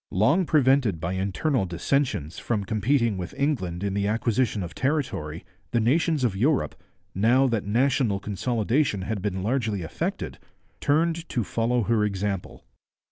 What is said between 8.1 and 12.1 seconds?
consolidation had been largely effected, turned to follow her